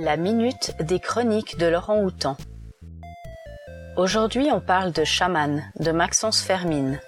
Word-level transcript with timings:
La 0.00 0.16
minute 0.16 0.76
des 0.78 1.00
chroniques 1.00 1.58
de 1.58 1.66
Laurent 1.66 1.98
Houtan. 1.98 2.36
Aujourd'hui, 3.96 4.48
on 4.52 4.60
parle 4.60 4.92
de 4.92 5.02
Chaman 5.02 5.68
de 5.80 5.90
Maxence 5.90 6.40
Fermine. 6.40 7.00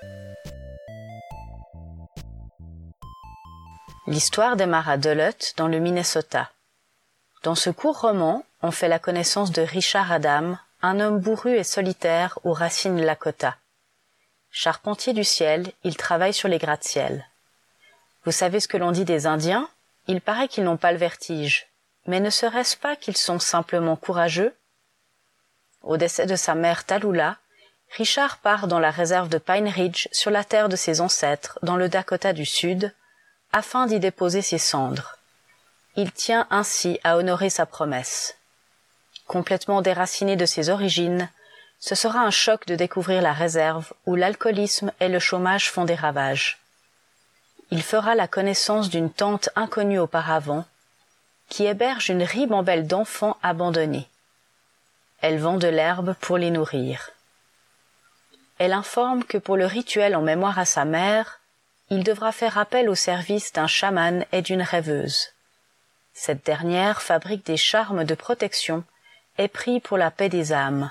L'histoire 4.08 4.56
démarre 4.56 4.88
à 4.88 4.96
Duluth, 4.96 5.54
dans 5.56 5.68
le 5.68 5.79
Minnesota. 5.79 6.50
Dans 7.44 7.54
ce 7.54 7.71
court 7.71 8.00
roman, 8.00 8.44
on 8.60 8.72
fait 8.72 8.88
la 8.88 8.98
connaissance 8.98 9.52
de 9.52 9.62
Richard 9.62 10.10
Adam, 10.10 10.56
un 10.82 10.98
homme 10.98 11.20
bourru 11.20 11.54
et 11.56 11.64
solitaire 11.64 12.40
aux 12.42 12.52
racines 12.52 13.00
Lakota. 13.00 13.56
Charpentier 14.50 15.12
du 15.12 15.22
ciel, 15.22 15.70
il 15.84 15.96
travaille 15.96 16.34
sur 16.34 16.48
les 16.48 16.59
gratte-ciel. 16.59 17.24
Vous 18.24 18.32
savez 18.32 18.59
ce 18.59 18.66
que 18.66 18.78
l'on 18.78 18.91
dit 18.91 19.04
des 19.04 19.28
Indiens? 19.28 19.68
Il 20.09 20.20
paraît 20.20 20.48
qu'ils 20.48 20.64
n'ont 20.64 20.77
pas 20.77 20.91
le 20.91 20.98
vertige. 20.98 21.70
Mais 22.06 22.20
ne 22.20 22.30
serait-ce 22.30 22.77
pas 22.77 22.96
qu'ils 22.96 23.16
sont 23.16 23.38
simplement 23.38 23.96
courageux? 23.96 24.54
Au 25.82 25.96
décès 25.96 26.26
de 26.26 26.36
sa 26.36 26.54
mère 26.54 26.84
Talula, 26.84 27.38
Richard 27.96 28.38
part 28.38 28.68
dans 28.68 28.78
la 28.78 28.90
réserve 28.90 29.28
de 29.28 29.38
Pine 29.38 29.68
Ridge 29.68 30.09
sur 30.12 30.30
la 30.30 30.45
terre 30.45 30.68
de 30.68 30.76
ses 30.76 31.00
ancêtres, 31.00 31.59
dans 31.62 31.76
le 31.76 31.88
Dakota 31.88 32.32
du 32.32 32.46
Sud, 32.46 32.95
afin 33.52 33.86
d'y 33.86 33.98
déposer 33.98 34.42
ses 34.42 34.59
cendres. 34.59 35.16
Il 35.96 36.12
tient 36.12 36.46
ainsi 36.50 37.00
à 37.02 37.16
honorer 37.16 37.50
sa 37.50 37.66
promesse. 37.66 38.37
Complètement 39.26 39.82
déraciné 39.82 40.37
de 40.37 40.46
ses 40.46 40.70
origines, 40.70 41.28
ce 41.80 41.95
sera 41.95 42.20
un 42.20 42.30
choc 42.30 42.66
de 42.66 42.76
découvrir 42.76 43.23
la 43.23 43.32
réserve 43.32 43.92
où 44.06 44.14
l'alcoolisme 44.14 44.92
et 45.01 45.09
le 45.09 45.18
chômage 45.18 45.70
font 45.70 45.84
des 45.84 45.95
ravages. 45.95 46.59
Il 47.70 47.82
fera 47.82 48.14
la 48.14 48.28
connaissance 48.28 48.88
d'une 48.88 49.10
tante 49.10 49.48
inconnue 49.56 49.98
auparavant, 49.98 50.64
qui 51.50 51.66
héberge 51.66 52.09
une 52.09 52.22
ribambelle 52.22 52.86
d'enfants 52.86 53.36
abandonnés. 53.42 54.09
Elle 55.20 55.38
vend 55.38 55.59
de 55.59 55.68
l'herbe 55.68 56.15
pour 56.23 56.38
les 56.38 56.51
nourrir. 56.51 57.10
Elle 58.59 58.73
informe 58.73 59.24
que 59.24 59.37
pour 59.37 59.59
le 59.59 59.66
rituel 59.66 60.16
en 60.16 60.23
mémoire 60.23 60.59
à 60.59 60.65
sa 60.65 60.87
mère, 60.87 61.40
il 61.90 62.02
devra 62.04 62.32
faire 62.32 62.56
appel 62.56 62.88
au 62.88 62.95
service 62.95 63.52
d'un 63.52 63.66
chaman 63.66 64.25
et 64.33 64.41
d'une 64.41 64.62
rêveuse. 64.62 65.28
Cette 66.15 66.47
dernière 66.47 67.03
fabrique 67.03 67.45
des 67.45 67.59
charmes 67.59 68.05
de 68.05 68.15
protection 68.15 68.83
et 69.37 69.48
prie 69.48 69.81
pour 69.81 69.98
la 69.98 70.11
paix 70.11 70.31
des 70.31 70.55
âmes 70.55 70.91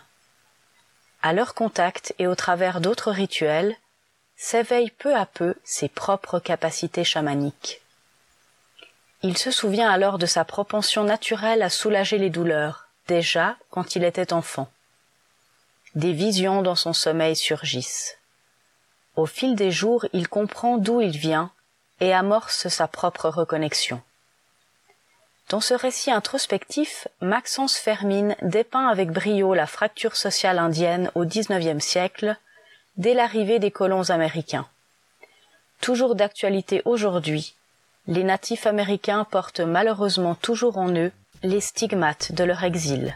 à 1.21 1.33
leur 1.33 1.53
contact 1.53 2.13
et 2.17 2.27
au 2.27 2.35
travers 2.35 2.81
d'autres 2.81 3.11
rituels, 3.11 3.75
s'éveillent 4.35 4.91
peu 4.91 5.15
à 5.15 5.25
peu 5.25 5.55
ses 5.63 5.89
propres 5.89 6.39
capacités 6.39 7.03
chamaniques. 7.03 7.81
Il 9.21 9.37
se 9.37 9.51
souvient 9.51 9.89
alors 9.89 10.17
de 10.17 10.25
sa 10.25 10.45
propension 10.45 11.03
naturelle 11.03 11.61
à 11.61 11.69
soulager 11.69 12.17
les 12.17 12.29
douleurs, 12.29 12.87
déjà 13.07 13.57
quand 13.69 13.95
il 13.95 14.05
était 14.05 14.31
enfant. 14.31 14.69
Des 15.95 16.13
visions 16.13 16.61
dans 16.61 16.75
son 16.75 16.93
sommeil 16.93 17.35
surgissent. 17.35 18.17
Au 19.17 19.25
fil 19.25 19.55
des 19.55 19.71
jours, 19.71 20.05
il 20.13 20.29
comprend 20.29 20.77
d'où 20.77 21.01
il 21.01 21.17
vient 21.17 21.51
et 21.99 22.13
amorce 22.13 22.69
sa 22.69 22.87
propre 22.87 23.27
reconnexion. 23.27 24.01
Dans 25.49 25.59
ce 25.59 25.73
récit 25.73 26.11
introspectif, 26.11 27.07
Maxence 27.19 27.75
Fermine 27.75 28.37
dépeint 28.41 28.87
avec 28.87 29.11
brio 29.11 29.53
la 29.53 29.67
fracture 29.67 30.15
sociale 30.15 30.59
indienne 30.59 31.11
au 31.15 31.25
XIXe 31.25 31.83
siècle, 31.83 32.37
dès 32.95 33.13
l'arrivée 33.13 33.59
des 33.59 33.71
colons 33.71 34.11
américains. 34.11 34.67
Toujours 35.81 36.15
d'actualité 36.15 36.81
aujourd'hui, 36.85 37.55
les 38.09 38.23
natifs 38.23 38.65
américains 38.65 39.23
portent 39.23 39.59
malheureusement 39.59 40.33
toujours 40.33 40.79
en 40.79 40.91
eux 40.95 41.11
les 41.43 41.61
stigmates 41.61 42.31
de 42.31 42.43
leur 42.43 42.63
exil. 42.63 43.15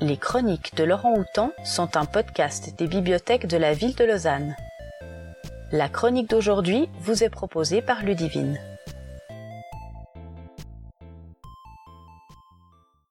Les 0.00 0.16
chroniques 0.16 0.76
de 0.76 0.84
Laurent 0.84 1.14
Houtan 1.14 1.50
sont 1.64 1.96
un 1.96 2.04
podcast 2.04 2.78
des 2.78 2.86
bibliothèques 2.86 3.48
de 3.48 3.56
la 3.56 3.74
ville 3.74 3.96
de 3.96 4.04
Lausanne. 4.04 4.54
La 5.72 5.88
chronique 5.88 6.30
d'aujourd'hui 6.30 6.88
vous 7.00 7.24
est 7.24 7.28
proposée 7.28 7.82
par 7.82 8.04
Ludivine. 8.04 8.60